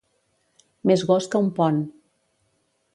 Més 0.91 1.05
gos 1.11 1.29
que 1.35 1.43
un 1.47 1.53
pont. 1.61 1.81